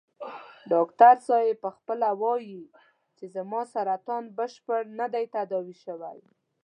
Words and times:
ډاکټر 0.71 1.15
صاحب 1.27 1.55
په 1.63 1.69
خپله 1.77 2.09
وايي 2.21 2.61
چې 3.17 3.25
زما 3.35 3.61
سرطان 3.73 4.23
بشپړ 4.37 4.81
نه 4.99 5.07
دی 5.13 5.25
تداوي 5.35 5.75
شوی. 5.83 6.19